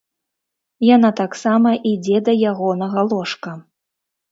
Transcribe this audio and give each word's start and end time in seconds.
Яна 0.95 1.11
таксама 1.21 1.69
ідзе 1.91 2.23
да 2.31 2.37
ягонага 2.55 3.07
ложка. 3.13 3.57